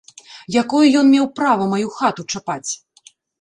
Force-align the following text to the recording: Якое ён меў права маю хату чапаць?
Якое 0.61 0.79
ён 1.01 1.11
меў 1.15 1.27
права 1.41 1.67
маю 1.75 1.93
хату 1.99 2.27
чапаць? 2.33 2.71